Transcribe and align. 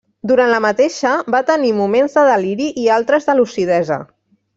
Durant 0.29 0.47
la 0.51 0.59
mateixa 0.65 1.11
va 1.35 1.41
tenir 1.49 1.69
moments 1.79 2.15
de 2.19 2.23
deliri 2.29 2.71
i 2.85 2.89
altres 2.97 3.29
de 3.29 3.37
lucidesa. 3.41 4.01